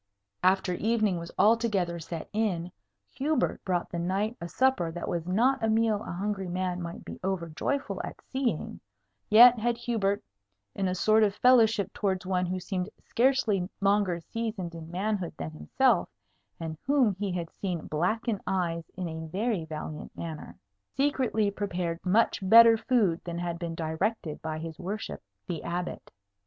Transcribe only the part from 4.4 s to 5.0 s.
a supper